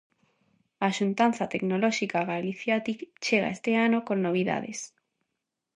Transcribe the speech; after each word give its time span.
A 0.87 0.89
xuntanza 0.97 1.45
tecnolóxica 1.53 2.19
Galiciatic 2.31 2.99
chega 3.25 3.53
este 3.55 3.71
ano 3.85 3.99
con 4.07 4.17
novidades. 4.27 4.79